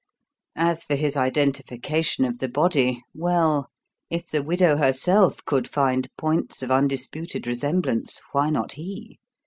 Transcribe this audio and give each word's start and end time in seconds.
As 0.55 0.83
for 0.83 0.95
his 0.95 1.15
identification 1.15 2.25
of 2.25 2.39
the 2.39 2.47
body 2.47 3.03
well, 3.13 3.69
if 4.09 4.25
the 4.25 4.41
widow 4.41 4.77
herself 4.77 5.45
could 5.45 5.67
find 5.67 6.07
points 6.17 6.63
of 6.63 6.71
undisputed 6.71 7.45
resemblance, 7.45 8.19
why 8.31 8.49
not 8.49 8.71
he? 8.71 9.19